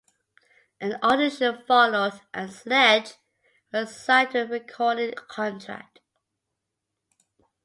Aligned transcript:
An 0.79 0.97
audition 1.03 1.61
followed, 1.67 2.21
and 2.33 2.51
Sledge 2.51 3.13
was 3.71 3.95
signed 3.95 4.31
to 4.31 4.45
a 4.45 4.47
recording 4.47 5.13
contract. 5.27 5.99